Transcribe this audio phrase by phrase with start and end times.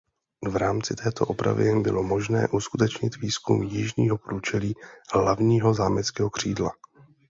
[0.47, 4.75] V rámci této opravy bylo možné uskutečnit výzkum jižního průčelí
[5.13, 6.71] hlavního zámeckého křídla.